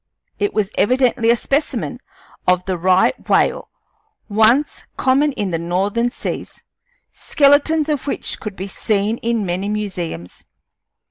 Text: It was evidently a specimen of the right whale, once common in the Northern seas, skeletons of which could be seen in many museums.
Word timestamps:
It 0.39 0.55
was 0.55 0.71
evidently 0.79 1.29
a 1.29 1.35
specimen 1.35 1.99
of 2.47 2.65
the 2.65 2.75
right 2.75 3.29
whale, 3.29 3.69
once 4.27 4.83
common 4.97 5.31
in 5.33 5.51
the 5.51 5.59
Northern 5.59 6.09
seas, 6.09 6.63
skeletons 7.11 7.87
of 7.87 8.07
which 8.07 8.39
could 8.39 8.55
be 8.55 8.67
seen 8.67 9.17
in 9.17 9.45
many 9.45 9.69
museums. 9.69 10.43